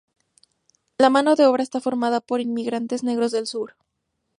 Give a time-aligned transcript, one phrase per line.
[0.97, 3.75] La mano de obra está formada por inmigrantes negros del sur.